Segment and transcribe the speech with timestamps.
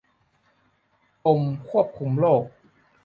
[1.25, 2.43] กรมควบคุมโรค